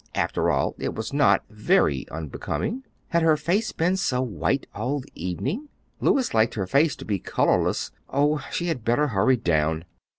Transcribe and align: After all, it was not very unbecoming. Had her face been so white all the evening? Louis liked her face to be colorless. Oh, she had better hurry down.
After 0.15 0.49
all, 0.49 0.73
it 0.79 0.95
was 0.95 1.13
not 1.13 1.43
very 1.47 2.09
unbecoming. 2.09 2.83
Had 3.09 3.21
her 3.21 3.37
face 3.37 3.71
been 3.71 3.95
so 3.97 4.19
white 4.19 4.65
all 4.73 5.01
the 5.01 5.11
evening? 5.13 5.69
Louis 5.99 6.33
liked 6.33 6.55
her 6.55 6.65
face 6.65 6.95
to 6.95 7.05
be 7.05 7.19
colorless. 7.19 7.91
Oh, 8.09 8.43
she 8.51 8.65
had 8.65 8.83
better 8.83 9.09
hurry 9.09 9.37
down. 9.37 9.85